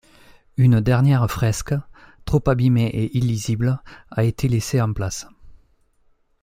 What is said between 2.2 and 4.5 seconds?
trop abîmée et illisible, a été